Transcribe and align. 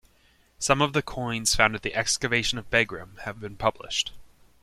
Some 0.57 0.81
of 0.81 0.93
the 0.93 1.03
coins 1.03 1.53
found 1.53 1.75
at 1.75 1.83
the 1.83 1.93
excavation 1.93 2.57
of 2.57 2.71
Begram 2.71 3.19
have 3.19 3.39
been 3.39 3.55
published. 3.55 4.13